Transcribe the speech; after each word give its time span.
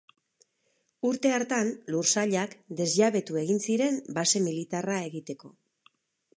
Urte 1.09 1.33
hartan 1.37 1.69
lursailak 1.97 2.57
desjabetu 2.81 3.39
egin 3.45 3.63
ziren 3.69 4.03
base 4.19 4.45
militarra 4.49 5.01
egiteko. 5.13 5.57